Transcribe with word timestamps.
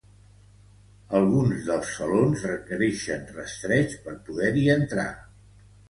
Alguns 1.19 1.67
dels 1.67 1.93
salons 1.99 2.47
requerixen 2.49 3.31
rastreig 3.39 3.97
per 4.09 4.19
poder-hi 4.31 4.69
entrar. 4.83 5.11